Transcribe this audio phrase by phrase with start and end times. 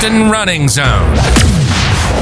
[0.00, 1.14] Houston Running Zone,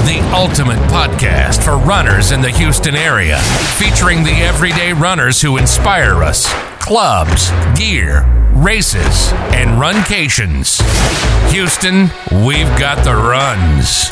[0.04, 3.38] the ultimate podcast for runners in the Houston area,
[3.78, 10.80] featuring the everyday runners who inspire us, clubs, gear, races, and runcations.
[11.52, 12.10] Houston,
[12.44, 14.08] we've got the runs.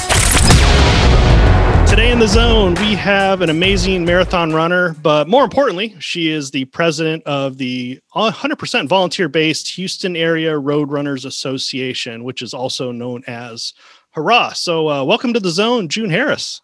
[1.86, 6.50] Today in the zone, we have an amazing marathon runner, but more importantly, she is
[6.50, 12.90] the president of the 100% volunteer based Houston Area Road Runners Association, which is also
[12.90, 13.72] known as
[14.10, 14.54] HARRA.
[14.56, 16.60] So, uh, welcome to the zone, June Harris.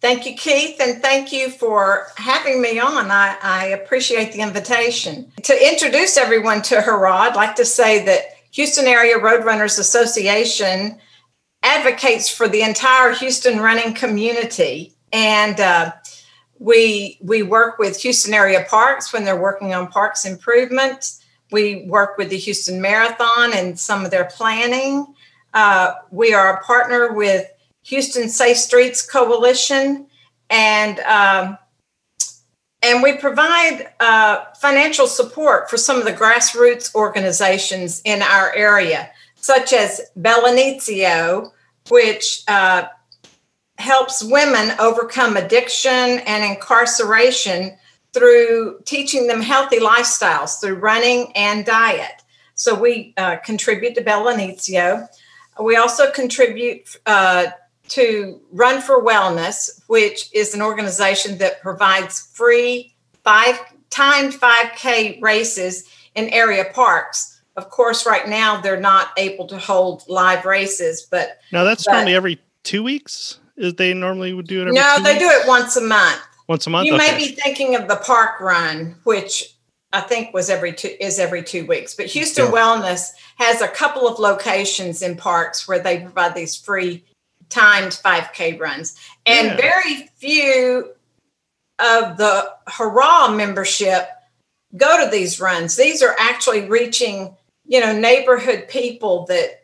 [0.00, 3.10] Thank you, Keith, and thank you for having me on.
[3.10, 5.32] I, I appreciate the invitation.
[5.42, 11.00] To introduce everyone to HARRA, I'd like to say that Houston Area Road Runners Association
[11.64, 14.94] advocates for the entire Houston running community.
[15.12, 15.92] And uh,
[16.58, 21.24] we, we work with Houston area parks when they're working on parks improvements.
[21.50, 25.06] We work with the Houston Marathon and some of their planning.
[25.52, 27.48] Uh, we are a partner with
[27.84, 30.06] Houston Safe Streets Coalition,
[30.50, 31.58] and um,
[32.82, 39.10] and we provide uh, financial support for some of the grassroots organizations in our area,
[39.36, 41.52] such as Bell'Inizio,
[41.90, 42.86] which uh,
[43.78, 47.76] helps women overcome addiction and incarceration
[48.12, 52.22] through teaching them healthy lifestyles through running and diet.
[52.54, 55.08] So we uh, contribute to Bell'Inizio.
[55.60, 57.46] We also contribute uh,
[57.88, 63.58] to Run for Wellness, which is an organization that provides free five
[63.90, 70.04] timed 5K races in area parks of course, right now they're not able to hold
[70.08, 73.38] live races, but now that's but, normally every two weeks.
[73.56, 74.72] Is they normally would do it?
[74.72, 75.24] no, they weeks?
[75.24, 76.20] do it once a month.
[76.48, 76.86] Once a month.
[76.86, 77.12] You okay.
[77.12, 79.54] may be thinking of the park run, which
[79.92, 81.94] I think was every two is every two weeks.
[81.94, 82.50] But Houston yeah.
[82.50, 87.04] Wellness has a couple of locations in parks where they provide these free
[87.48, 89.56] timed 5K runs, and yeah.
[89.56, 90.92] very few
[91.78, 94.08] of the HARRA membership
[94.76, 95.76] go to these runs.
[95.76, 97.36] These are actually reaching
[97.66, 99.62] you know neighborhood people that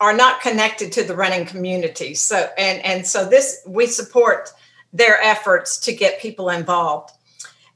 [0.00, 2.14] are not connected to the running community.
[2.14, 4.50] So and and so this we support
[4.92, 7.10] their efforts to get people involved.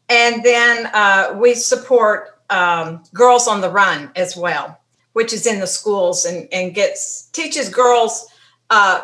[0.08, 4.78] And then uh, we support um, girls on the run as well
[5.12, 8.26] which is in the schools and, and gets teaches girls
[8.70, 9.02] uh,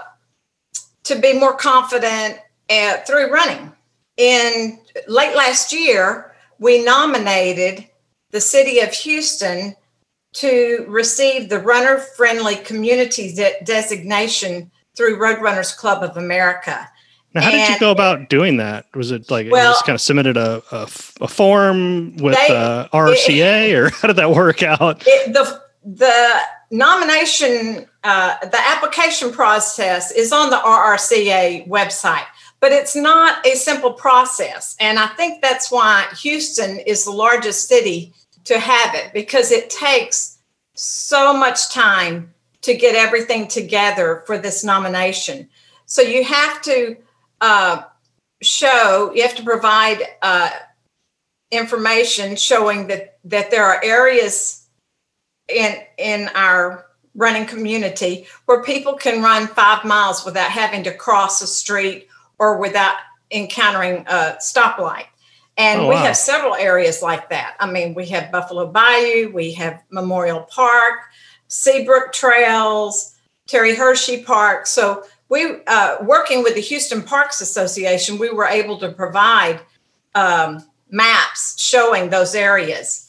[1.05, 2.39] to be more confident
[2.71, 3.73] at, through running.
[4.17, 7.87] In late last year we nominated
[8.31, 9.75] the city of houston
[10.35, 16.89] to receive the runner friendly community de- designation through Roadrunners Club of America.
[17.35, 18.87] Now, how and, did you go about doing that?
[18.95, 20.83] Was it like well, you just kind of submitted a, a,
[21.21, 25.03] a form with they, uh, RCA, or how did that work out?
[25.07, 26.41] It, the the
[26.71, 32.27] nomination, uh, the application process is on the RRCA website,
[32.61, 37.69] but it's not a simple process, and I think that's why Houston is the largest
[37.69, 38.15] city
[38.49, 40.39] to have it because it takes
[40.75, 42.33] so much time
[42.63, 45.47] to get everything together for this nomination.
[45.85, 46.97] So you have to
[47.43, 47.83] uh,
[48.41, 50.49] show, you have to provide uh,
[51.51, 54.67] information showing that that there are areas
[55.49, 61.43] in in our running community where people can run five miles without having to cross
[61.43, 62.09] a street
[62.39, 62.97] or without
[63.31, 65.07] encountering a stoplight.
[65.59, 67.57] And oh, we have several areas like that.
[67.59, 71.01] I mean, we have Buffalo Bayou, we have Memorial Park,
[71.49, 73.17] Seabrook Trails,
[73.49, 74.69] Terry Hershey Park.
[74.69, 79.61] So we, uh, working with the Houston Parks Association, we were able to provide
[80.15, 83.05] um, maps showing those areas.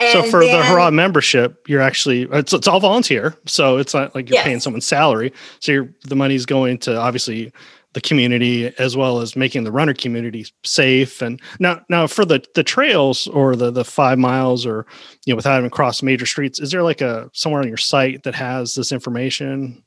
[0.00, 3.92] And so for then, the HARRA membership, you're actually it's, it's all volunteer, so it's
[3.92, 4.44] not like you're yes.
[4.44, 5.32] paying someone's salary.
[5.58, 7.52] So the money's going to obviously
[7.94, 12.44] the community as well as making the runner community safe and now now for the
[12.54, 14.86] the trails or the the five miles or
[15.24, 18.22] you know without having crossed major streets is there like a somewhere on your site
[18.24, 19.82] that has this information?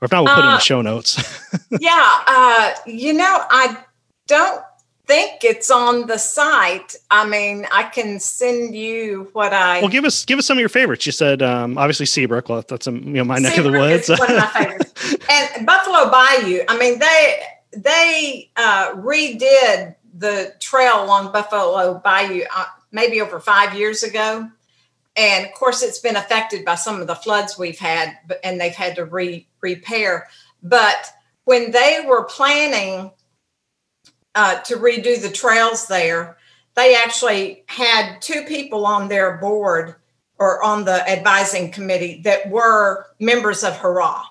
[0.00, 1.42] Or if not we'll put uh, it in the uh, show notes.
[1.80, 3.76] yeah uh you know i
[4.28, 4.62] don't
[5.08, 6.94] think it's on the site.
[7.10, 9.80] I mean, I can send you what I.
[9.80, 11.06] Well, give us give us some of your favorites.
[11.06, 12.48] You said um, obviously Seabrook.
[12.48, 14.08] Well, that's a, you know my Seabrook neck of the woods.
[14.08, 15.16] one of my favorites.
[15.30, 16.60] and Buffalo Bayou.
[16.68, 17.40] I mean, they
[17.72, 24.48] they uh, redid the trail along Buffalo Bayou uh, maybe over five years ago.
[25.16, 28.74] And of course, it's been affected by some of the floods we've had, and they've
[28.74, 30.28] had to re- repair.
[30.62, 31.12] But
[31.44, 33.10] when they were planning
[34.38, 36.36] uh, to redo the trails there,
[36.76, 39.96] they actually had two people on their board
[40.38, 44.22] or on the advising committee that were members of HARRA.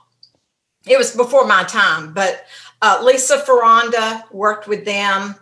[0.85, 2.45] It was before my time, but
[2.81, 5.35] uh, Lisa Ferranda worked with them.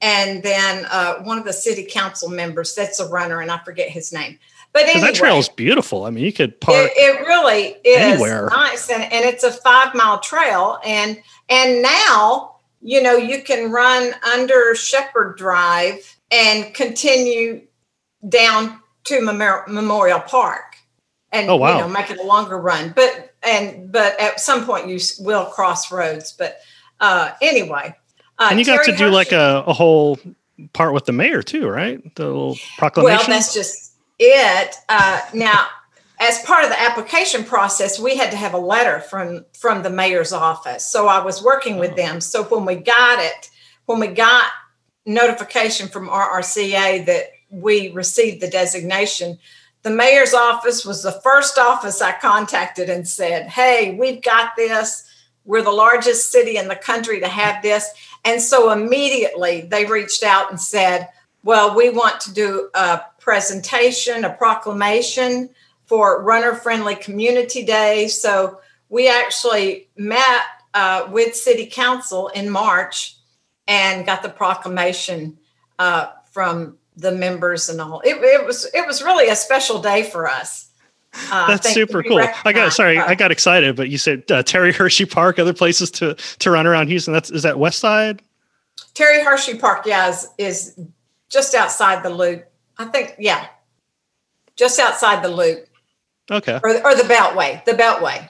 [0.00, 3.88] And then uh, one of the city council members, that's a runner, and I forget
[3.88, 4.38] his name.
[4.72, 6.04] But anyway, that trail is beautiful.
[6.04, 6.76] I mean, you could park.
[6.76, 8.48] It, it really is anywhere.
[8.50, 10.78] nice, and, and it's a five mile trail.
[10.84, 12.51] And and now
[12.82, 17.62] you know you can run under Shepherd Drive and continue
[18.28, 20.76] down to Memorial Park,
[21.30, 21.76] and oh, wow.
[21.76, 22.92] you know make it a longer run.
[22.94, 26.32] But and but at some point you will cross roads.
[26.32, 26.58] But
[27.00, 27.96] uh, anyway,
[28.38, 30.18] uh, and you got Terry to do Hershey, like a, a whole
[30.72, 32.02] part with the mayor too, right?
[32.16, 33.18] The little proclamation.
[33.18, 34.76] Well, that's just it.
[34.88, 35.68] Uh, now,
[36.22, 39.90] as part of the application process, we had to have a letter from from the
[39.90, 40.86] mayor's office.
[40.86, 42.20] So I was working with them.
[42.20, 43.50] So when we got it,
[43.86, 44.44] when we got
[45.04, 49.36] notification from RRCA that we received the designation,
[49.82, 55.02] the mayor's office was the first office I contacted and said, "Hey, we've got this.
[55.44, 57.90] We're the largest city in the country to have this."
[58.24, 61.08] And so immediately they reached out and said,
[61.42, 65.50] "Well, we want to do a presentation, a proclamation
[65.92, 68.08] for Runner Friendly Community Day.
[68.08, 70.40] So we actually met
[70.72, 73.14] uh, with City Council in March
[73.68, 75.36] and got the proclamation
[75.78, 78.00] uh, from the members and all.
[78.06, 80.70] It, it, was it was really a special day for us.
[81.30, 82.26] Uh, That's super cool.
[82.46, 85.90] I got sorry, I got excited, but you said uh, Terry Hershey Park, other places
[85.90, 87.12] to to run around Houston.
[87.12, 88.22] That's is that West Side?
[88.94, 90.80] Terry Hershey Park, yeah, is, is
[91.28, 92.46] just outside the loop.
[92.78, 93.48] I think, yeah,
[94.56, 95.66] just outside the loop.
[96.30, 96.60] Okay.
[96.62, 98.28] Or, or the Beltway, the Beltway.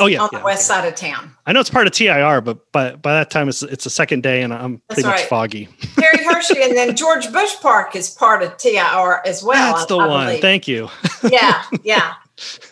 [0.00, 0.80] Oh yeah, on the west okay.
[0.80, 1.30] side of town.
[1.46, 4.24] I know it's part of TIR, but by by that time it's it's a second
[4.24, 5.20] day, and I'm That's pretty right.
[5.20, 5.68] much foggy.
[5.96, 9.74] Terry Hershey, and then George Bush Park is part of TIR as well.
[9.74, 10.40] That's the I, one.
[10.40, 10.88] Thank you.
[11.30, 12.14] yeah, yeah.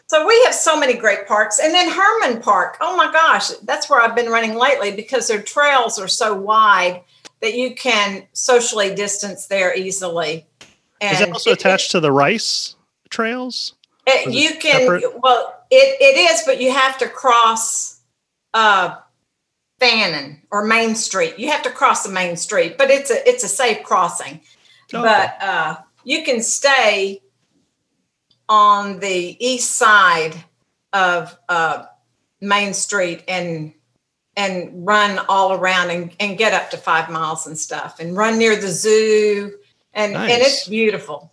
[0.09, 2.77] So we have so many great parks, and then Hermann Park.
[2.81, 7.03] Oh my gosh, that's where I've been running lately because their trails are so wide
[7.41, 10.47] that you can socially distance there easily.
[11.01, 12.75] And is it also it, attached it, to the rice
[13.11, 13.75] trails?
[14.07, 15.21] It, you can separate?
[15.21, 18.01] well, it, it is, but you have to cross
[18.53, 18.97] uh,
[19.79, 21.39] Fannin or Main Street.
[21.39, 24.41] You have to cross the main street, but it's a it's a safe crossing.
[24.93, 25.03] Okay.
[25.03, 27.23] But uh, you can stay
[28.49, 30.35] on the east side
[30.93, 31.85] of uh,
[32.41, 33.73] Main Street and
[34.37, 38.39] and run all around and, and get up to five miles and stuff and run
[38.39, 39.59] near the zoo
[39.93, 40.33] and nice.
[40.33, 41.31] and it's beautiful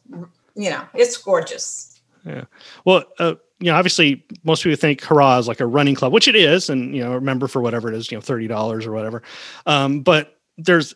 [0.56, 1.89] you know it's gorgeous
[2.26, 2.44] yeah
[2.86, 6.28] well uh, you know obviously most people think HARRA is like a running club which
[6.28, 9.24] it is and you know remember for whatever it is you know $30 or whatever
[9.66, 10.94] um, but there's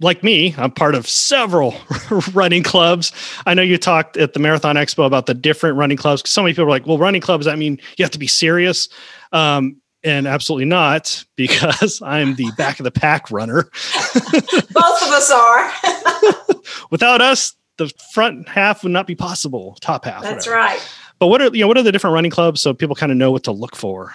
[0.00, 1.74] like me i'm part of several
[2.32, 3.12] running clubs
[3.44, 6.54] i know you talked at the marathon expo about the different running clubs so many
[6.54, 8.88] people are like well running clubs I mean you have to be serious
[9.32, 13.62] um, and absolutely not because I'm the back of the pack runner.
[14.14, 15.72] Both of us are.
[16.90, 19.76] Without us, the front half would not be possible.
[19.80, 20.22] Top half.
[20.22, 20.64] That's whatever.
[20.64, 20.94] right.
[21.18, 23.18] But what are you know what are the different running clubs so people kind of
[23.18, 24.14] know what to look for?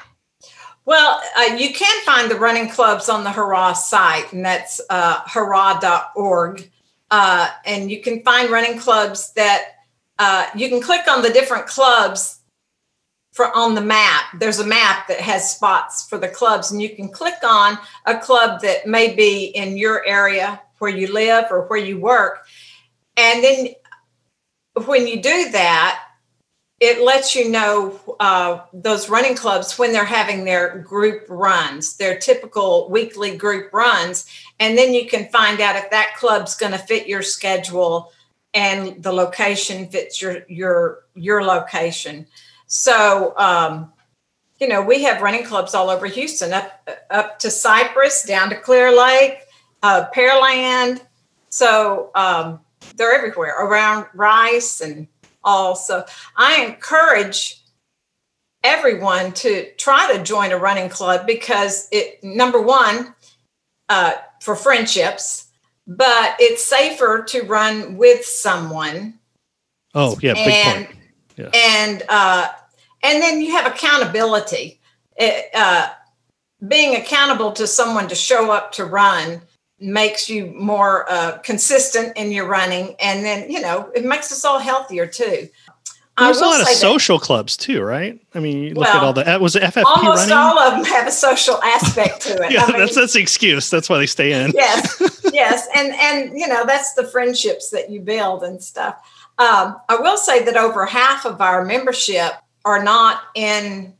[0.86, 5.21] Well, uh, you can find the running clubs on the HARRA site, and that's uh,
[5.24, 6.71] harra.org.
[7.11, 9.64] Uh, and you can find running clubs that
[10.19, 12.40] uh, you can click on the different clubs
[13.37, 16.90] for on the map there's a map that has spots for the clubs and you
[16.90, 21.68] can click on a club that may be in your area where you live or
[21.68, 22.47] where you work
[23.18, 23.68] and then
[24.86, 26.04] when you do that
[26.80, 32.18] it lets you know uh, those running clubs when they're having their group runs their
[32.18, 34.26] typical weekly group runs
[34.59, 38.12] and then you can find out if that club's going to fit your schedule
[38.54, 42.26] and the location fits your your your location
[42.68, 43.94] so, um,
[44.59, 48.56] you know, we have running clubs all over Houston, up up to Cypress, down to
[48.59, 49.40] Clear Lake,
[49.81, 51.02] uh, Pearland.
[51.50, 52.59] So um,
[52.97, 55.07] they're everywhere around Rice and
[55.44, 55.75] all.
[55.75, 57.61] So I encourage
[58.63, 63.16] everyone to try to join a running club because it number one
[63.89, 65.47] uh, for friendships,
[65.87, 69.19] but it's safer to run with someone.
[69.94, 70.97] Oh yeah, big and, point
[71.37, 71.49] yeah.
[71.54, 72.49] and uh,
[73.04, 74.80] and then you have accountability.
[75.16, 75.89] It, uh,
[76.68, 79.42] being accountable to someone to show up to run
[79.80, 84.44] makes you more uh, consistent in your running, and then you know it makes us
[84.46, 85.50] all healthier too.
[86.18, 88.19] There's a lot of social that, clubs too, right?
[88.34, 90.34] I mean, you look well, at all the was it FFP almost running?
[90.36, 92.52] all of them have a social aspect to it.
[92.52, 93.69] yeah, I mean, that's that's the excuse.
[93.69, 94.52] That's why they stay in.
[94.56, 98.96] yes, yes, and and you know that's the friendships that you build and stuff.
[99.38, 102.31] Um, I will say that over half of our membership
[102.66, 103.94] are not in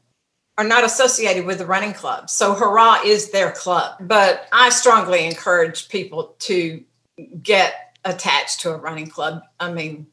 [0.58, 2.30] are not associated with the running club.
[2.30, 3.98] So HARRA is their club.
[4.00, 6.84] But I strongly encourage people to
[7.42, 9.44] get attached to a running club.
[9.60, 10.08] I mean,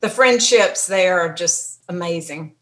[0.00, 2.54] the friendships there are just amazing.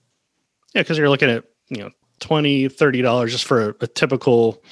[0.75, 4.63] Yeah, because you're looking at, you know, 20 $30 just for a, a typical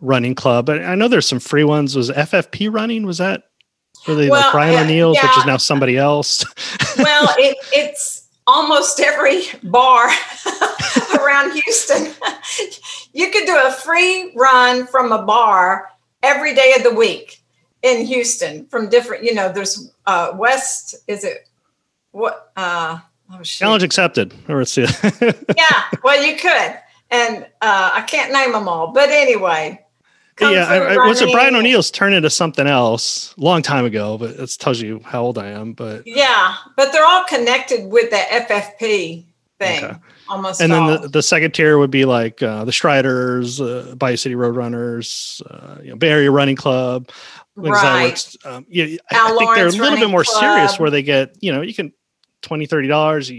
[0.00, 0.66] running club.
[0.66, 1.96] But I know there's some free ones.
[1.96, 3.06] Was FFP running?
[3.06, 3.44] Was that
[4.06, 5.26] really well, like Brian O'Neill's, yeah.
[5.26, 6.44] which is now somebody else?
[6.98, 10.08] well, it, it's almost every bar
[11.26, 12.12] around Houston.
[13.12, 15.90] you could do a free run from a bar
[16.22, 17.40] every day of the week
[17.82, 21.48] in Houston from different, you know, there's uh West, is it
[22.12, 22.98] what uh
[23.32, 24.34] oh, challenge accepted.
[24.48, 24.86] Or it's yeah,
[26.02, 26.78] well you could.
[27.10, 29.84] And uh I can't name them all, but anyway,
[30.40, 34.18] yeah, I, I, was it Brian O'Neill's turned into something else a long time ago,
[34.18, 35.72] but it tells you how old I am.
[35.72, 39.24] But yeah, but they're all connected with the FFP
[39.58, 39.84] thing.
[39.84, 39.96] Okay.
[40.28, 40.88] Almost, and all.
[40.88, 45.42] then the, the second tier would be like uh, the Striders, uh, Bayou City Roadrunners,
[45.50, 47.10] uh, you know, Bay Area Running Club.
[47.54, 48.36] Right.
[48.44, 50.40] Um, yeah, I, I think they're a little bit more Club.
[50.40, 51.92] serious, where they get you know you can
[52.42, 53.30] 20 30 dollars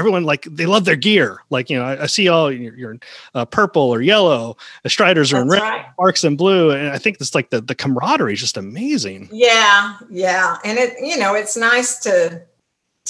[0.00, 1.42] everyone like they love their gear.
[1.50, 3.00] Like you know, I, I see all you're, you're in
[3.34, 4.56] uh, purple or yellow.
[4.82, 5.86] The Striders are in red, right.
[5.92, 9.28] Sparks in blue, and I think it's like the the camaraderie is just amazing.
[9.32, 12.42] Yeah, yeah, and it you know it's nice to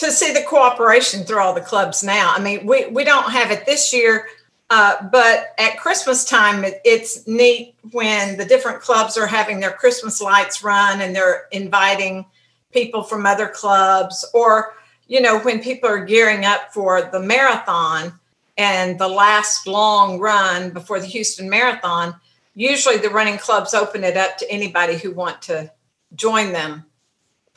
[0.01, 2.33] to see the cooperation through all the clubs now.
[2.35, 4.27] I mean, we we don't have it this year.
[4.73, 9.73] Uh, but at Christmas time, it, it's neat when the different clubs are having their
[9.73, 12.25] Christmas lights run and they're inviting
[12.73, 14.75] people from other clubs or
[15.11, 18.13] you know, when people are gearing up for the marathon
[18.57, 22.15] and the last long run before the Houston Marathon,
[22.55, 25.73] usually the running clubs open it up to anybody who want to
[26.15, 26.85] join them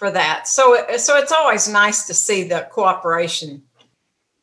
[0.04, 0.50] for that.
[0.50, 3.64] So, so it's always nice to see the cooperation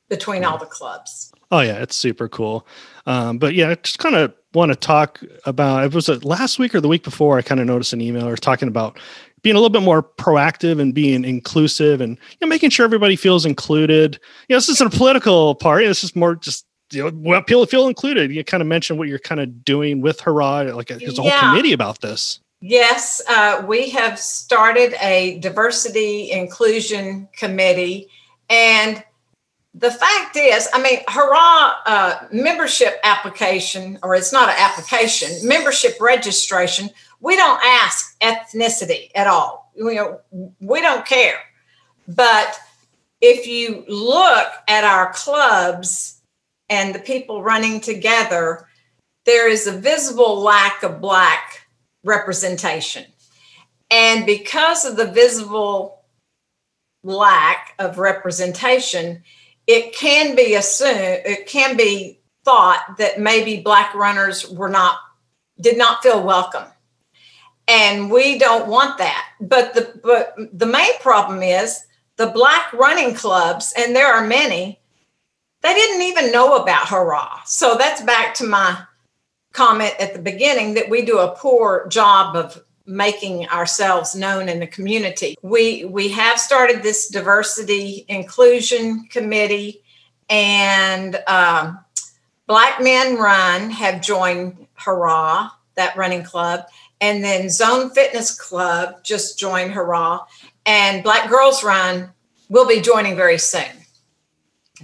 [0.09, 1.31] between all the clubs.
[1.51, 2.67] Oh yeah, it's super cool.
[3.05, 5.85] Um, but yeah, I just kind of want to talk about.
[5.85, 7.37] It was it last week or the week before.
[7.37, 8.99] I kind of noticed an email or talking about
[9.43, 13.17] being a little bit more proactive and being inclusive and you know, making sure everybody
[13.17, 14.19] feels included.
[14.49, 15.87] You know, this isn't a political party.
[15.87, 18.31] This is more just you know, well, people feel included.
[18.31, 20.75] You kind of mentioned what you're kind of doing with HARRA.
[20.75, 22.41] Like there's a whole committee about this.
[22.61, 28.09] Yes, uh, we have started a diversity inclusion committee,
[28.51, 29.03] and
[29.73, 35.99] the fact is, I mean, HARRA uh, membership application, or it's not an application, membership
[36.01, 36.91] registration
[37.21, 39.71] we don't ask ethnicity at all.
[39.77, 40.21] You know,
[40.59, 41.39] we don't care.
[42.09, 42.59] But
[43.21, 46.21] if you look at our clubs
[46.69, 48.67] and the people running together,
[49.27, 51.60] there is a visible lack of Black
[52.05, 53.05] representation.
[53.91, 56.03] And because of the visible
[57.03, 59.23] lack of representation,
[59.67, 64.99] it can be assumed, it can be thought that maybe Black runners were not,
[65.61, 66.67] did not feel welcome.
[67.69, 69.27] And we don't want that.
[69.41, 71.81] But the but the main problem is
[72.17, 74.81] the black running clubs and there are many
[75.63, 77.43] they didn't even know about HARRA.
[77.45, 78.83] So that's back to my
[79.53, 84.59] comment at the beginning that we do a poor job of making ourselves known in
[84.59, 89.83] the community we we have started this diversity inclusion committee
[90.29, 91.79] and um,
[92.47, 96.65] black men run have joined HARRA that running club
[97.01, 100.21] and then Zone Fitness Club just joined HARRA,
[100.67, 102.13] and Black Girls Run
[102.49, 103.80] will be joining very soon.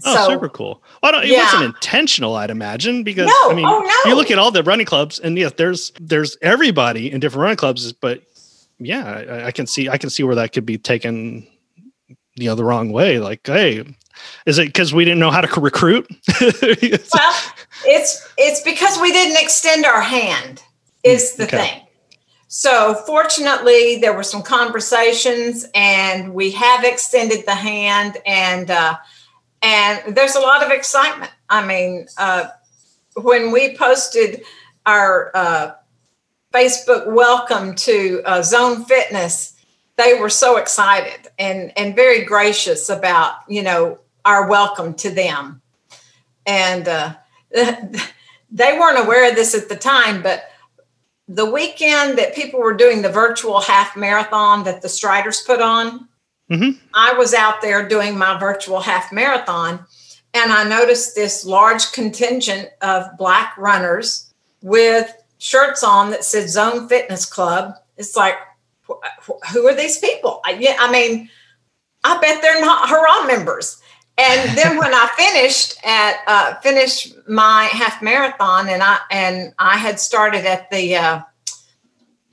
[0.04, 0.82] Oh, so, super cool.
[1.02, 1.44] Well, it yeah.
[1.44, 3.50] wasn't intentional, I'd imagine, because no.
[3.50, 4.10] I mean, oh, no.
[4.10, 7.56] you look at all the running clubs, and yes, there's there's everybody in different running
[7.56, 8.22] clubs, but
[8.78, 11.46] yeah, I, I can see I can see where that could be taken,
[12.34, 13.18] you know, the wrong way.
[13.18, 13.84] Like, hey,
[14.44, 16.06] is it because we didn't know how to recruit?
[16.40, 17.42] well,
[17.84, 20.62] it's it's because we didn't extend our hand.
[21.02, 21.56] Is the okay.
[21.58, 21.82] thing.
[22.48, 28.96] So, fortunately, there were some conversations, and we have extended the hand, and uh,
[29.62, 31.32] and there's a lot of excitement.
[31.48, 32.48] I mean, uh,
[33.14, 34.42] when we posted
[34.84, 35.72] our uh,
[36.52, 39.54] Facebook welcome to uh, Zone Fitness,
[39.96, 45.62] they were so excited and and very gracious about you know our welcome to them,
[46.46, 47.14] and uh,
[47.54, 50.50] they weren't aware of this at the time, but
[51.28, 56.08] the weekend that people were doing the virtual half marathon that the Striders put on,
[56.50, 56.78] mm-hmm.
[56.94, 59.84] I was out there doing my virtual half marathon,
[60.34, 66.88] and I noticed this large contingent of Black runners with shirts on that said Zone
[66.88, 67.74] Fitness Club.
[67.96, 68.34] It's like,
[69.52, 70.40] who are these people?
[70.44, 71.28] I, yeah, I mean,
[72.04, 73.80] I bet they're not HARRA members.
[74.18, 79.76] And then when I finished at uh, finished my half marathon, and I and I
[79.76, 81.20] had started at the uh,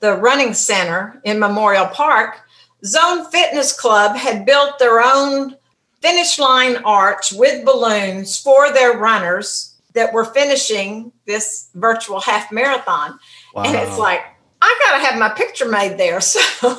[0.00, 2.40] the running center in Memorial Park,
[2.84, 5.56] Zone Fitness Club had built their own
[6.02, 13.18] finish line arch with balloons for their runners that were finishing this virtual half marathon.
[13.54, 13.62] Wow.
[13.64, 14.20] And it's like,
[14.60, 16.20] I got to have my picture made there.
[16.60, 16.76] So,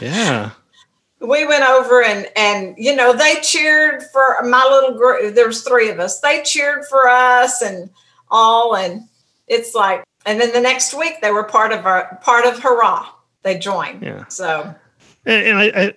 [0.00, 0.50] yeah.
[1.20, 5.34] We went over and and you know they cheered for my little group.
[5.34, 6.20] There was three of us.
[6.20, 7.88] They cheered for us and
[8.30, 9.08] all, and
[9.48, 10.04] it's like.
[10.26, 13.06] And then the next week they were part of our part of HARRA.
[13.42, 14.02] They joined.
[14.02, 14.26] Yeah.
[14.28, 14.74] So.
[15.26, 15.92] And, I, I,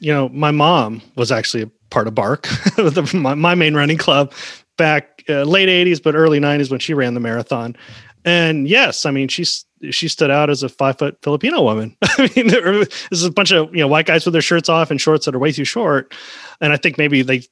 [0.00, 2.48] you know, my mom was actually a part of BARC,
[3.14, 4.32] my, my main running club
[4.80, 7.76] back uh, late 80s but early 90s when she ran the marathon.
[8.24, 11.96] And yes i mean she's she stood out as a five foot filipino woman.
[12.02, 14.90] I mean there's is a bunch of you know white guys with their shirts off
[14.90, 16.14] and shorts that are way too short.
[16.60, 17.42] And i think maybe they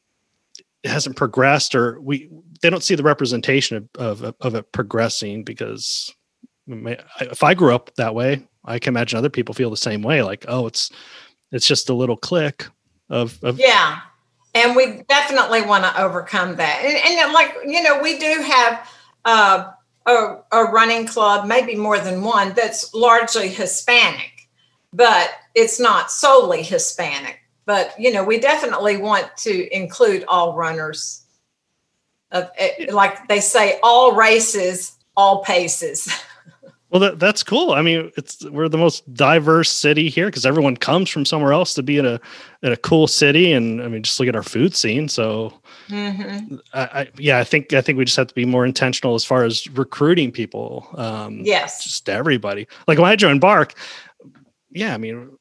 [0.84, 2.30] hasn't progressed or we
[2.62, 6.14] they don't see the representation of of, of it progressing because
[6.66, 10.22] if i grew up that way i can imagine other people feel the same way
[10.22, 10.90] like oh it's
[11.50, 12.66] it's just a little click
[13.10, 14.00] of, of yeah
[14.54, 16.82] and we definitely want to overcome that.
[16.84, 18.90] And, and, like you know, we do have
[19.24, 19.70] uh,
[20.06, 24.48] a, a running club, maybe more than one, that's largely Hispanic,
[24.92, 27.40] but it's not solely Hispanic.
[27.66, 31.24] But you know, we definitely want to include all runners.
[32.30, 36.08] Of, eh, like they say, all races, all paces.
[36.90, 37.72] Well, that, that's cool.
[37.72, 41.74] I mean, it's we're the most diverse city here because everyone comes from somewhere else
[41.74, 42.18] to be in a
[42.62, 45.08] in a cool city, and I mean, just look at our food scene.
[45.08, 45.52] So,
[45.88, 46.56] mm-hmm.
[46.72, 49.24] I, I, yeah, I think I think we just have to be more intentional as
[49.24, 50.88] far as recruiting people.
[50.94, 52.66] Um, yes, just everybody.
[52.86, 53.74] Like when I joined BARC,
[54.70, 55.36] yeah, I mean,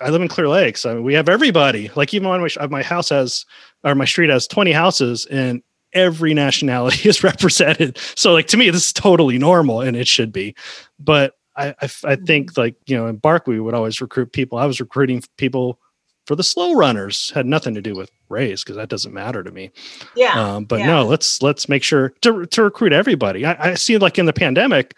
[0.00, 0.86] I live in Clear Lakes.
[0.86, 1.90] I mean, we have everybody.
[1.94, 3.44] Like even when my, my house has
[3.84, 5.62] or my street has twenty houses, and
[5.96, 7.98] every nationality is represented.
[8.14, 10.54] So like to me, this is totally normal and it should be.
[10.98, 14.58] But I, I, I think like, you know, in BARC, we would always recruit people.
[14.58, 15.80] I was recruiting people
[16.26, 19.50] for the slow runners had nothing to do with race because that doesn't matter to
[19.50, 19.70] me.
[20.16, 20.32] Yeah.
[20.34, 20.86] Um, but yeah.
[20.86, 23.46] no, let's let's make sure to to recruit everybody.
[23.46, 24.94] I, I see like in the pandemic,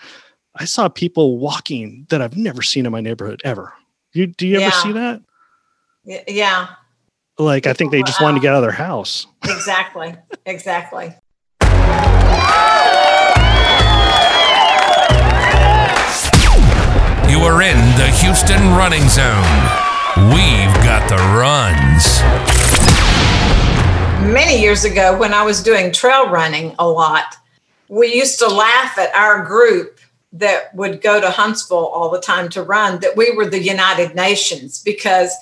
[0.56, 3.72] I saw people walking that I've never seen in my neighborhood ever.
[4.12, 5.22] You do you ever see that?
[6.26, 6.68] Yeah.
[7.38, 9.26] Like I think they just wanted to get out of their house.
[9.44, 10.14] Exactly.
[10.44, 11.14] exactly.
[17.30, 19.44] You are in the Houston running zone.
[20.32, 22.22] We've got the runs.
[24.32, 27.36] Many years ago, when I was doing trail running a lot,
[27.88, 30.00] we used to laugh at our group
[30.32, 34.14] that would go to Huntsville all the time to run that we were the United
[34.14, 35.32] Nations because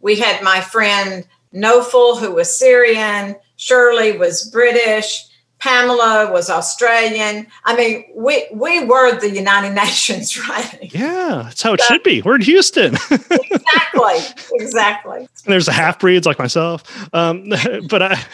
[0.00, 7.46] we had my friend Nofel, who was Syrian, Shirley was British, Pamela was Australian.
[7.64, 10.92] I mean, we we were the United Nations, right?
[10.92, 12.22] Yeah, that's how it should be.
[12.22, 12.94] We're in Houston.
[13.10, 14.18] exactly,
[14.54, 15.18] exactly.
[15.18, 16.82] And there's the half breeds like myself,
[17.14, 17.50] um,
[17.88, 18.24] but I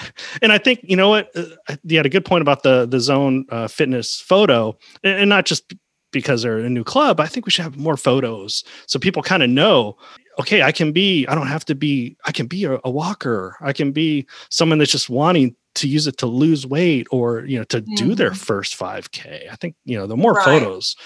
[0.41, 3.01] and I think you know what uh, you had a good point about the the
[3.01, 5.75] zone uh, fitness photo, and, and not just
[6.13, 7.19] because they're a new club.
[7.19, 9.99] I think we should have more photos so people kind of know
[10.39, 13.57] okay, I can be, I don't have to be, I can be a, a, walker.
[13.61, 17.59] I can be someone that's just wanting to use it to lose weight or, you
[17.59, 17.95] know, to mm-hmm.
[17.95, 18.37] do their mm-hmm.
[18.37, 19.51] first 5K.
[19.51, 20.45] I think, you know, the more right.
[20.45, 20.97] photos,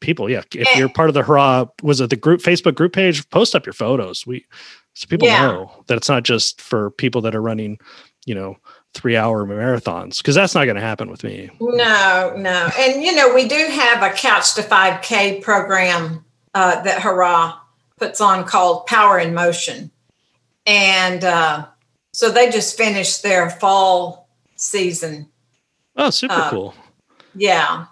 [0.00, 0.78] people, yeah, if yeah.
[0.78, 3.72] you're part of the HARRA, was it the group, Facebook group page, post up your
[3.72, 4.26] photos.
[4.26, 4.46] We,
[4.94, 5.42] so people yeah.
[5.42, 7.78] know that it's not just for people that are running,
[8.26, 8.56] you know,
[8.94, 11.50] three hour marathons because that's not going to happen with me.
[11.60, 12.68] No, no.
[12.78, 17.61] And, you know, we do have a couch to 5K program uh, that HARRA
[18.02, 19.92] puts on called Power in Motion.
[20.66, 21.66] And uh,
[22.12, 25.28] so they just finished their fall season.
[25.96, 26.74] Oh, super uh, cool.
[27.36, 27.86] Yeah.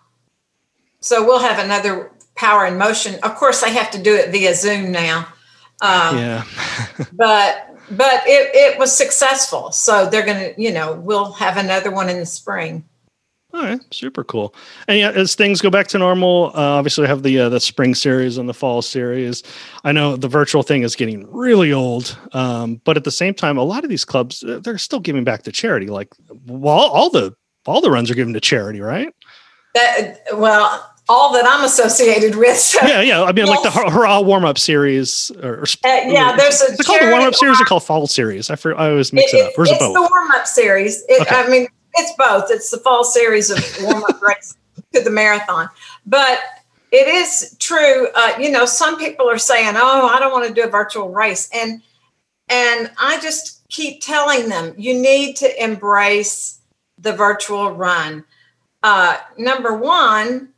[0.99, 3.21] So we'll have another Power in Motion.
[3.23, 5.29] Of course, they have to do it via Zoom now.
[5.81, 6.45] Um, yeah.
[7.13, 9.71] but but it, it was successful.
[9.71, 12.85] So they're going to, you know, we'll have another one in the spring.
[13.53, 14.55] All right, super cool.
[14.87, 17.59] And yeah, as things go back to normal, uh, obviously we have the uh, the
[17.59, 19.43] spring series and the fall series.
[19.83, 23.59] I know the virtual thing is getting really old, um, but at the same time,
[23.59, 25.87] a lot of these clubs uh, they're still giving back to charity.
[25.87, 26.13] Like,
[26.47, 27.35] well, all the
[27.67, 29.13] all the runs are given to charity, right?
[29.75, 32.57] That well, all that I'm associated with.
[32.57, 32.79] So.
[32.87, 33.23] Yeah, yeah.
[33.23, 33.49] I mean, yes.
[33.49, 36.37] like the HARRA warm up series, or, or uh, yeah.
[36.37, 36.67] There's a.
[36.67, 38.49] Is it called the warm up series or called fall series?
[38.49, 39.53] I, for, I always mix it, it up.
[39.57, 41.03] Where's it's it the warm up series.
[41.09, 41.35] It, okay.
[41.35, 42.51] I mean, it's both.
[42.51, 44.57] It's the fall series of warm up race
[44.95, 45.69] to the marathon.
[46.07, 46.41] But
[46.93, 48.09] it is true.
[48.15, 51.11] Uh, you know, some people are saying, "Oh, I don't want to do a virtual
[51.11, 51.83] race," and
[52.49, 56.61] And I just keep telling them you need to embrace
[56.99, 58.25] the virtual run.
[58.83, 60.49] Uh, number one,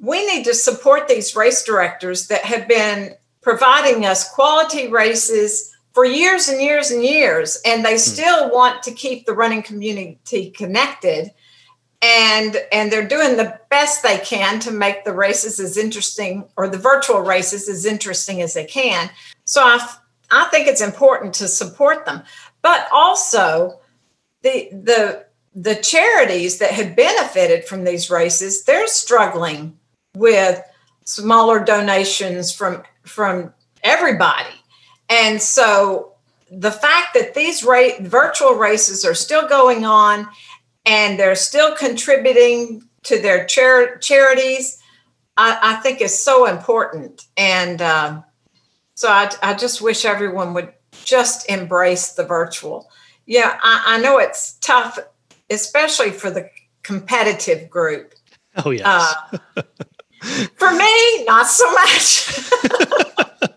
[0.00, 6.04] we need to support these race directors that have been providing us quality races for
[6.04, 7.96] years and years and years, and they hmm.
[7.96, 11.32] still want to keep the running community connected.
[12.02, 16.68] And, and they're doing the best they can to make the races as interesting or
[16.68, 19.08] the virtual races as interesting as they can.
[19.44, 19.88] So I,
[20.30, 22.22] I think it's important to support them.
[22.60, 23.80] But also
[24.42, 29.78] the the the charities that have benefited from these races, they're struggling
[30.14, 30.62] with
[31.04, 34.55] smaller donations from from everybody.
[35.08, 36.12] And so
[36.50, 40.28] the fact that these ra- virtual races are still going on
[40.84, 44.80] and they're still contributing to their char- charities,
[45.36, 47.26] I, I, think is so important.
[47.36, 48.24] And um,
[48.94, 50.72] so I, I, just wish everyone would
[51.04, 52.88] just embrace the virtual.
[53.26, 54.98] Yeah, I, I know it's tough,
[55.50, 56.50] especially for the
[56.82, 58.14] competitive group.
[58.64, 58.84] Oh, yes.
[58.86, 59.62] Uh,
[60.56, 62.50] for me, not so much.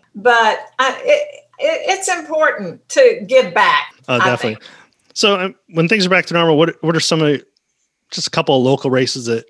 [0.16, 3.94] but I, it, it, it's important to give back.
[4.08, 4.66] Oh, definitely.
[5.14, 7.44] So um, when things are back to normal, what what are some of
[8.12, 9.46] just a couple of local races that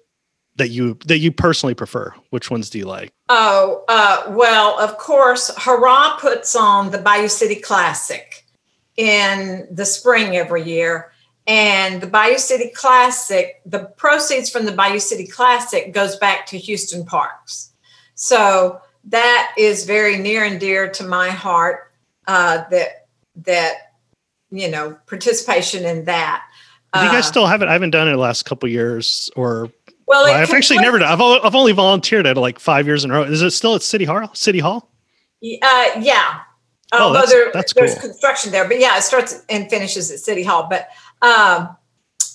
[0.56, 2.14] that you that you personally prefer?
[2.32, 3.14] Which ones do you like?
[3.30, 8.46] Oh uh, well, of course, HARRA puts on the Bayou City Classic
[8.98, 11.12] in the spring every year.
[11.48, 16.60] And the Bayou City Classic, the proceeds from the Bayou City Classic goes back to
[16.60, 17.72] Houston Parks.
[18.14, 21.89] So that is very near and dear to my heart.
[22.30, 23.94] Uh, that that
[24.52, 26.44] you know participation in that.
[26.94, 27.70] You guys uh, still haven't.
[27.70, 29.72] I haven't done it the last couple years, or
[30.06, 31.12] well, well I've actually never done.
[31.12, 33.24] I've only, I've only volunteered at like five years in a row.
[33.24, 34.30] Is it still at City Hall?
[34.36, 34.92] City Hall?
[35.44, 36.42] Uh, yeah.
[36.92, 38.10] Oh, that's, there, that's there's cool.
[38.10, 40.68] construction there, but yeah, it starts and finishes at City Hall.
[40.70, 40.88] But
[41.24, 41.76] um,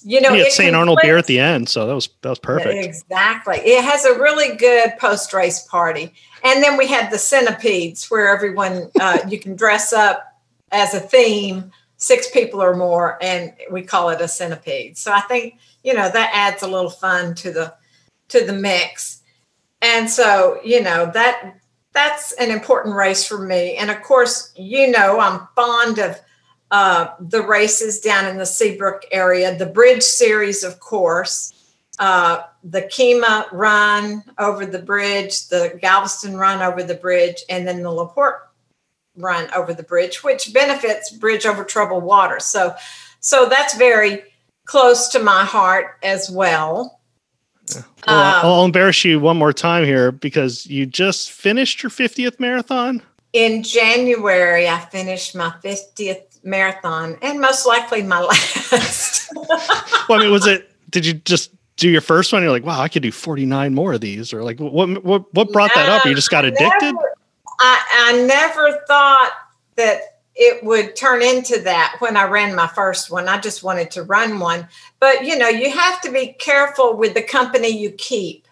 [0.03, 0.75] you know, it's St.
[0.75, 2.85] Arnold beer at the end, so that was that was perfect.
[2.85, 3.59] Exactly.
[3.59, 6.13] It has a really good post race party,
[6.45, 11.01] and then we had the centipedes where everyone uh, you can dress up as a
[11.01, 14.99] theme, six people or more, and we call it a centipede.
[14.99, 17.75] So I think you know that adds a little fun to the
[18.29, 19.23] to the mix,
[19.83, 21.57] and so you know that
[21.95, 23.77] that's an important race for me.
[23.77, 26.21] And of course, you know, I'm fond of
[26.71, 31.53] uh, the races down in the Seabrook area, the Bridge Series, of course,
[31.99, 37.83] uh, the Kemah Run over the bridge, the Galveston Run over the bridge, and then
[37.83, 38.41] the LaPorte
[39.17, 42.41] Run over the bridge, which benefits Bridge Over Troubled Water.
[42.41, 42.75] So,
[43.21, 44.23] so that's very
[44.65, 47.01] close to my heart as well.
[47.73, 52.41] Well, um, I'll embarrass you one more time here because you just finished your 50th
[52.41, 53.03] marathon.
[53.33, 58.21] In January, I finished my 50th marathon and most likely my
[58.73, 59.31] last.
[60.09, 62.43] well, I mean, was it, did you just do your first one?
[62.43, 64.33] You're like, wow, I could do 49 more of these.
[64.33, 66.05] Or like, what, what, what brought no, that up?
[66.05, 66.93] You just got I addicted?
[66.93, 67.15] Never,
[67.61, 69.33] I, I never thought
[69.77, 70.01] that
[70.37, 73.29] it would turn into that when I ran my first one.
[73.29, 74.69] I just wanted to run one.
[75.01, 78.47] But, you know, you have to be careful with the company you keep,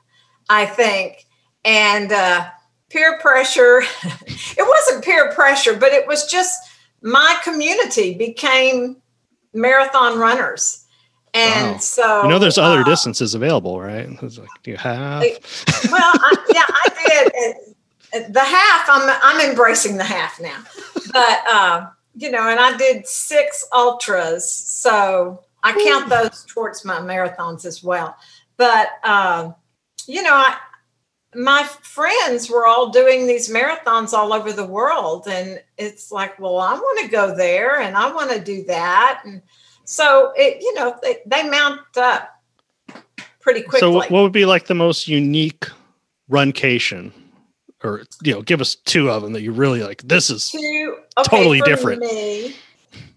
[0.48, 1.26] I think.
[1.64, 2.48] And, uh,
[2.90, 3.80] peer pressure
[4.26, 6.60] it wasn't peer pressure but it was just
[7.02, 8.96] my community became
[9.52, 10.81] marathon runners.
[11.34, 11.78] And wow.
[11.78, 14.06] so you know, there's other uh, distances available, right?
[14.22, 15.22] It's like, do you have?
[15.90, 17.32] well, I, yeah, I
[18.12, 18.34] did.
[18.34, 20.62] The half, I'm I'm embracing the half now,
[21.12, 26.98] but uh, you know, and I did six ultras, so I count those towards my
[26.98, 28.14] marathons as well.
[28.58, 29.52] But uh,
[30.06, 30.56] you know, I
[31.34, 36.58] my friends were all doing these marathons all over the world and it's like well
[36.58, 39.40] i want to go there and i want to do that and
[39.84, 42.40] so it you know they, they mount up
[43.40, 43.80] pretty quickly.
[43.80, 45.66] so what would be like the most unique
[46.30, 47.12] runcation?
[47.84, 50.02] Or you know give us two of them that you really like.
[50.02, 52.00] This is two, okay, totally different.
[52.00, 52.54] me,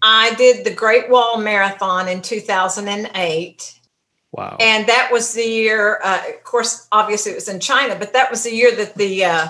[0.02, 3.76] i did the great wall marathon in 2008
[4.36, 4.58] Wow.
[4.60, 8.30] And that was the year, uh, of course, obviously it was in China, but that
[8.30, 9.48] was the year that the uh,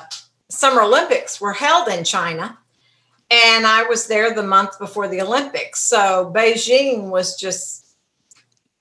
[0.49, 2.57] Summer Olympics were held in China.
[3.31, 5.81] And I was there the month before the Olympics.
[5.81, 7.97] So Beijing was just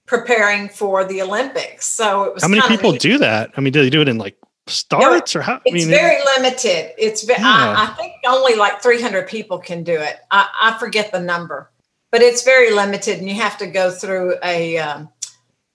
[0.06, 1.88] preparing for the Olympics.
[1.88, 3.02] So it was How many people neat.
[3.02, 3.52] do that?
[3.58, 5.62] I mean, do they do it in like starts no, or how?
[5.66, 6.94] It's I mean, very limited.
[6.98, 7.38] It's, yeah.
[7.40, 10.18] I, I, think only like 300 people can do it.
[10.30, 11.72] I, I, forget the number,
[12.12, 15.10] but it's very limited and you have to go through a, um,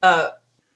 [0.03, 0.31] a,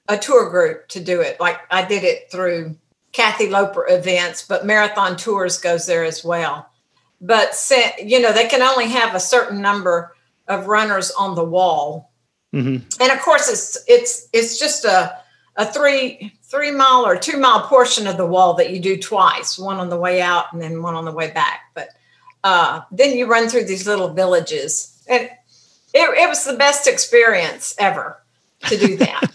[0.09, 1.39] a tour group to do it.
[1.39, 2.75] Like I did it through
[3.13, 6.69] Kathy Loper events, but Marathon Tours goes there as well.
[7.21, 7.55] But
[8.03, 10.15] you know they can only have a certain number
[10.47, 12.11] of runners on the wall.
[12.53, 13.01] Mm-hmm.
[13.01, 15.17] And of course, it's it's it's just a
[15.55, 19.57] a three three mile or two mile portion of the wall that you do twice,
[19.57, 21.61] one on the way out and then one on the way back.
[21.73, 21.89] But
[22.43, 25.31] uh, then you run through these little villages, and it,
[25.93, 28.21] it was the best experience ever
[28.67, 29.31] to do that.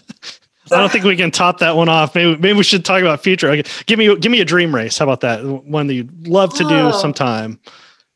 [0.71, 2.15] I don't think we can top that one off.
[2.15, 3.49] Maybe maybe we should talk about future.
[3.49, 4.97] Like, give me give me a dream race.
[4.97, 5.43] How about that?
[5.43, 6.91] One that you'd love to do oh.
[6.91, 7.59] sometime.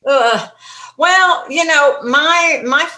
[0.05, 0.47] Uh,
[0.97, 2.89] well, you know, my my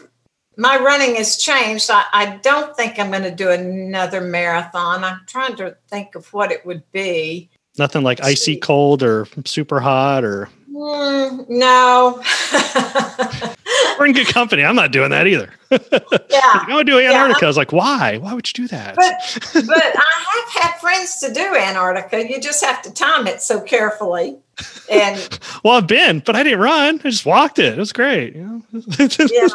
[0.58, 1.90] my running has changed.
[1.92, 5.04] I, I don't think I'm going to do another marathon.
[5.04, 7.50] I'm trying to think of what it would be.
[7.78, 10.50] Nothing like icy cold or super hot or.
[10.78, 12.22] Mm, no.
[13.98, 14.64] We're in good company.
[14.64, 15.52] I'm not doing that either.
[16.30, 16.42] Yeah.
[16.54, 17.40] I'm going to do Antarctica.
[17.42, 17.46] Yeah.
[17.46, 18.18] I was like, why?
[18.18, 18.96] Why would you do that?
[18.96, 22.30] But, but I have had friends to do Antarctica.
[22.30, 24.38] You just have to time it so carefully.
[24.90, 27.02] And well, I've been, but I didn't run.
[27.04, 27.74] I just walked it.
[27.74, 28.36] It was great.
[28.36, 28.62] You know?
[28.72, 29.48] yeah.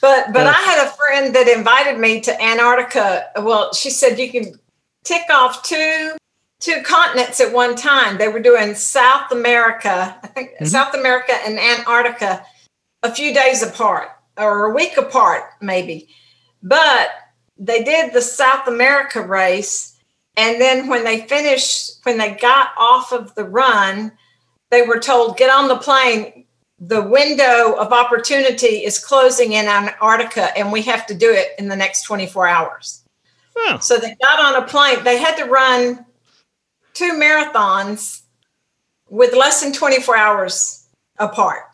[0.00, 0.54] But but yeah.
[0.54, 3.26] I had a friend that invited me to Antarctica.
[3.36, 4.58] Well, she said you can
[5.04, 6.16] tick off two
[6.62, 8.18] two continents at one time.
[8.18, 10.64] They were doing South America, I think mm-hmm.
[10.66, 12.44] South America and Antarctica
[13.02, 16.08] a few days apart or a week apart, maybe.
[16.62, 17.10] But
[17.58, 19.98] they did the South America race.
[20.36, 24.12] And then when they finished, when they got off of the run,
[24.70, 26.46] they were told, get on the plane.
[26.78, 31.68] The window of opportunity is closing in Antarctica, and we have to do it in
[31.68, 33.04] the next 24 hours.
[33.56, 33.78] Oh.
[33.80, 35.04] So they got on a plane.
[35.04, 36.04] They had to run
[36.94, 38.22] two marathons
[39.08, 41.64] with less than 24 hours apart.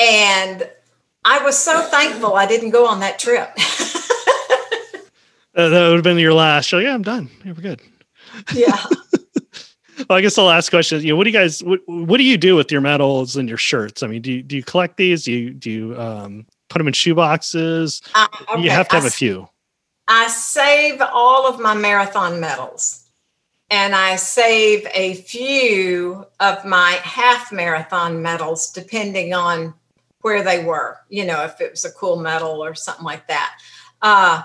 [0.00, 0.68] And
[1.24, 3.50] I was so thankful I didn't go on that trip.
[5.56, 6.70] uh, that would have been your last.
[6.70, 7.30] You're like, yeah, I'm done.
[7.44, 7.80] Yeah, we're good.
[8.54, 8.76] Yeah.
[10.08, 12.18] well, I guess the last question is, you know, what do you guys, what, what
[12.18, 14.02] do you do with your medals and your shirts?
[14.02, 15.24] I mean, do you, do you collect these?
[15.24, 18.00] Do you, do you um, put them in shoe boxes?
[18.14, 18.62] Uh, okay.
[18.62, 19.48] You have to have I, a few.
[20.08, 23.07] I save all of my marathon medals
[23.70, 29.74] and I save a few of my half marathon medals, depending on
[30.22, 33.58] where they were, you know, if it was a cool medal or something like that.
[34.00, 34.42] Uh,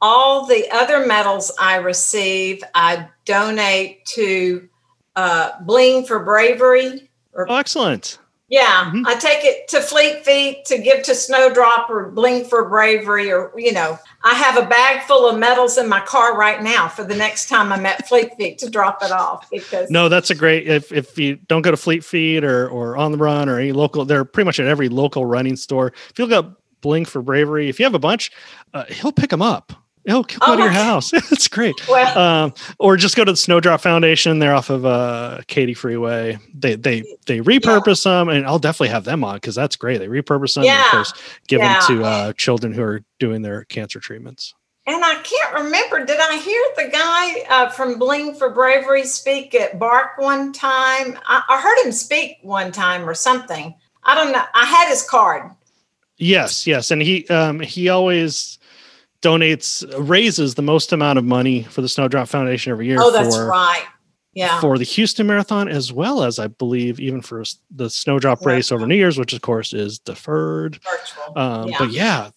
[0.00, 4.68] all the other medals I receive, I donate to
[5.16, 7.10] uh, Bling for Bravery.
[7.32, 8.18] Or, oh, excellent.
[8.48, 9.06] Yeah, mm-hmm.
[9.06, 13.50] I take it to Fleet Feet to give to Snowdrop or Bling for Bravery, or
[13.56, 17.04] you know, I have a bag full of medals in my car right now for
[17.04, 19.48] the next time I'm at Fleet Feet to drop it off.
[19.50, 20.68] Because no, that's a great.
[20.68, 23.72] If if you don't go to Fleet Feet or or on the run or any
[23.72, 25.94] local, they're pretty much at every local running store.
[26.10, 28.30] If you look up Bling for Bravery, if you have a bunch,
[28.74, 29.83] uh, he'll pick them up.
[30.08, 31.10] Oh, come oh, to your house.
[31.30, 31.74] That's great.
[31.88, 34.38] Well, um, or just go to the Snowdrop Foundation.
[34.38, 36.38] They're off of uh, Katy Freeway.
[36.52, 38.18] They they they repurpose yeah.
[38.18, 39.98] them, and I'll definitely have them on because that's great.
[39.98, 40.76] They repurpose them, yeah.
[40.76, 41.12] and of course,
[41.48, 41.80] give yeah.
[41.80, 44.54] them to uh, children who are doing their cancer treatments.
[44.86, 46.04] And I can't remember.
[46.04, 51.18] Did I hear the guy uh, from Bling for Bravery speak at BARC one time?
[51.26, 53.74] I, I heard him speak one time or something.
[54.02, 54.44] I don't know.
[54.52, 55.50] I had his card.
[56.18, 58.58] Yes, yes, and he um, he always
[59.24, 62.98] donates raises the most amount of money for the Snowdrop Foundation every year.
[63.00, 63.84] Oh, that's for, right.
[64.34, 64.60] Yeah.
[64.60, 68.48] For the Houston Marathon, as well as I believe even for the Snowdrop yeah.
[68.48, 70.80] race over New Year's, which of course is deferred.
[70.82, 71.38] Virtual.
[71.38, 71.78] Um, yeah.
[71.78, 72.30] But yeah,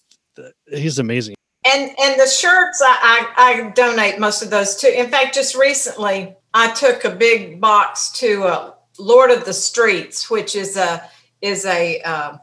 [0.70, 1.36] he's amazing.
[1.66, 4.88] And and the shirts, I, I, I donate most of those too.
[4.88, 10.30] In fact, just recently I took a big box to uh, Lord of the Streets,
[10.30, 11.10] which is a
[11.42, 12.38] is a uh,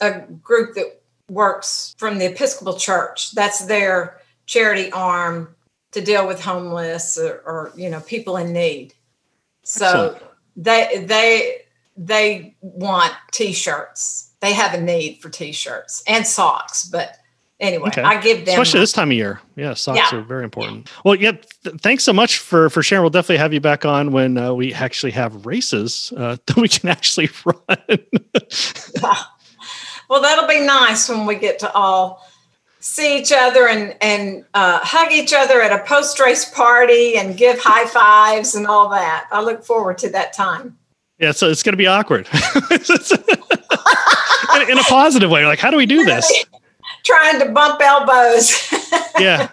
[0.00, 3.32] a group that works from the Episcopal Church.
[3.32, 5.54] That's their charity arm
[5.92, 8.94] to deal with homeless or, or you know people in need.
[9.62, 10.32] So Excellent.
[10.56, 11.62] they they
[11.96, 14.30] they want t-shirts.
[14.40, 17.16] They have a need for t-shirts and socks, but
[17.58, 18.02] anyway, okay.
[18.02, 19.40] I give them especially my, this time of year.
[19.56, 20.18] Yeah, socks yeah.
[20.18, 20.90] are very important.
[21.04, 23.02] Well, yeah, th- thanks so much for for sharing.
[23.02, 26.68] We'll definitely have you back on when uh, we actually have races uh, that we
[26.68, 27.98] can actually run.
[29.02, 29.22] yeah.
[30.08, 32.22] Well, that'll be nice when we get to all
[32.86, 37.36] see each other and and uh, hug each other at a post race party and
[37.36, 39.26] give high fives and all that.
[39.32, 40.78] I look forward to that time.
[41.18, 42.40] Yeah, so it's going to be awkward in,
[44.78, 45.46] a positive way.
[45.46, 46.44] Like, how do we do this?
[47.04, 48.70] Trying to bump elbows.
[49.18, 49.48] yeah,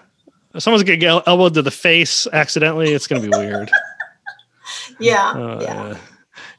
[0.54, 3.72] if someone's going to get elbowed to the face accidentally, it's going to be weird.
[5.00, 5.98] Yeah, uh, yeah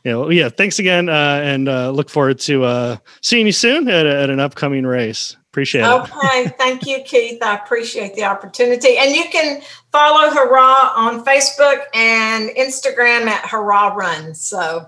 [0.05, 3.89] you know, yeah, thanks again, uh, and uh, look forward to uh, seeing you soon
[3.89, 5.37] at, at an upcoming race.
[5.49, 6.13] Appreciate okay.
[6.13, 6.47] it.
[6.47, 7.43] Okay, thank you, Keith.
[7.43, 9.63] I appreciate the opportunity, and you can
[9.93, 14.35] follow HARRA on Facebook and Instagram at HARRA Run.
[14.35, 14.87] So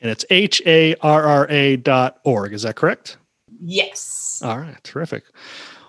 [0.00, 2.52] And it's H A R R A dot org.
[2.52, 3.18] Is that correct?
[3.60, 4.40] Yes.
[4.44, 4.82] All right.
[4.84, 5.24] Terrific.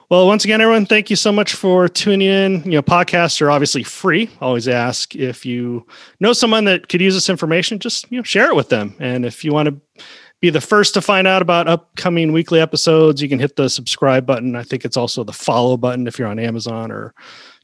[0.10, 2.64] Well, once again, everyone, thank you so much for tuning in.
[2.64, 4.30] You know, podcasts are obviously free.
[4.40, 5.86] Always ask if you
[6.22, 8.96] know someone that could use this information, just you know, share it with them.
[9.00, 10.04] And if you want to
[10.40, 14.26] be the first to find out about upcoming weekly episodes, you can hit the subscribe
[14.26, 14.56] button.
[14.56, 17.14] I think it's also the follow button if you're on Amazon or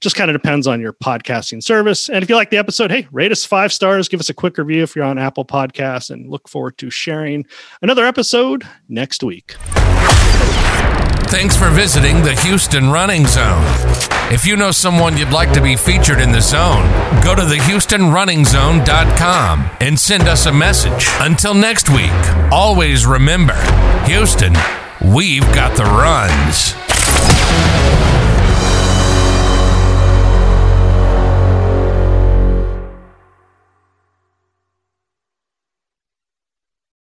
[0.02, 2.10] just kind of depends on your podcasting service.
[2.10, 4.58] And if you like the episode, hey, rate us five stars, give us a quick
[4.58, 7.46] review if you're on Apple Podcasts, and look forward to sharing
[7.82, 9.56] another episode next week.
[11.34, 13.64] Thanks for visiting the Houston Running Zone.
[14.32, 16.84] If you know someone you'd like to be featured in the zone,
[17.24, 21.08] go to thehoustonrunningzone.com and send us a message.
[21.22, 22.12] Until next week,
[22.52, 23.60] always remember
[24.06, 24.54] Houston,
[25.02, 26.76] we've got the runs.